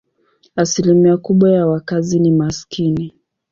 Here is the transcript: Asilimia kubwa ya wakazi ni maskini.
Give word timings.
Asilimia 0.55 1.17
kubwa 1.17 1.51
ya 1.51 1.65
wakazi 1.67 2.19
ni 2.19 2.31
maskini. 2.31 3.13